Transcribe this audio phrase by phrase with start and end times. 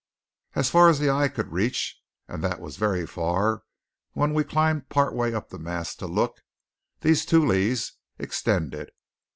[0.55, 3.61] As far as the eye could reach, and that was very far
[4.13, 6.41] when we climbed part way up the mast to look,
[7.01, 8.93] these tules extended.